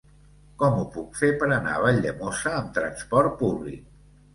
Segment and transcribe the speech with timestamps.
[0.63, 3.91] Com ho puc fer per anar a Valldemossa amb transport públic?